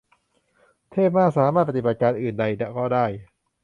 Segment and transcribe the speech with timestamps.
[0.91, 2.43] เทพมาก สามารถ "ปฏิบัติการอื่นใด"
[2.75, 3.05] ก็ได้